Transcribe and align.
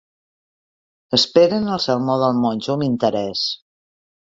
Esperen 1.17 1.69
el 1.75 1.83
sermó 1.85 2.17
del 2.23 2.41
monjo 2.47 2.75
amb 2.79 2.89
interès. 2.89 3.47